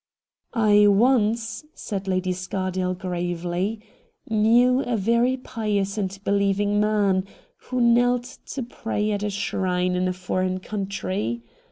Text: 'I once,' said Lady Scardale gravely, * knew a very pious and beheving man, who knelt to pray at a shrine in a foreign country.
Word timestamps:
'I 0.75 0.87
once,' 0.87 1.63
said 1.75 2.07
Lady 2.07 2.31
Scardale 2.33 2.95
gravely, 2.95 3.81
* 4.05 4.19
knew 4.31 4.79
a 4.81 4.97
very 4.97 5.37
pious 5.37 5.95
and 5.95 6.09
beheving 6.25 6.79
man, 6.79 7.25
who 7.69 7.79
knelt 7.79 8.39
to 8.47 8.63
pray 8.63 9.11
at 9.11 9.21
a 9.21 9.29
shrine 9.29 9.93
in 9.93 10.07
a 10.07 10.13
foreign 10.13 10.59
country. 10.59 11.43